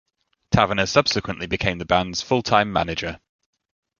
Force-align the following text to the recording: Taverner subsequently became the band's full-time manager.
Taverner 0.49 0.87
subsequently 0.87 1.45
became 1.45 1.77
the 1.77 1.85
band's 1.85 2.23
full-time 2.23 2.73
manager. 2.73 3.19